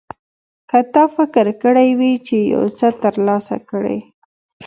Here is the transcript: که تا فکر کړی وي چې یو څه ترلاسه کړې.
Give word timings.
که 0.69 0.79
تا 0.93 1.03
فکر 1.15 1.45
کړی 1.63 1.89
وي 1.99 2.13
چې 2.27 2.37
یو 2.53 2.63
څه 2.77 2.87
ترلاسه 3.03 3.55
کړې. 3.69 3.99